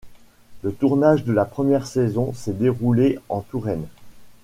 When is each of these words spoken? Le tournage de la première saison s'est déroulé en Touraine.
Le 0.63 0.73
tournage 0.73 1.25
de 1.25 1.31
la 1.31 1.45
première 1.45 1.85
saison 1.85 2.33
s'est 2.33 2.53
déroulé 2.53 3.19
en 3.29 3.41
Touraine. 3.41 3.85